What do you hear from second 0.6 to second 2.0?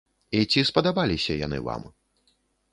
спадабаліся яны вам?